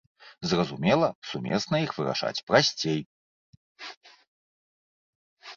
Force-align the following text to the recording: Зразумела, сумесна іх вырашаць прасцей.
Зразумела, 0.51 1.09
сумесна 1.31 1.81
іх 1.85 1.91
вырашаць 1.99 2.43
прасцей. 2.49 3.05